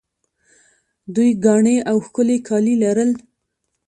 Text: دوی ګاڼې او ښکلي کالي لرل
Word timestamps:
دوی 1.15 1.29
ګاڼې 1.45 1.75
او 1.89 1.97
ښکلي 2.05 2.37
کالي 2.47 2.75
لرل 2.83 3.11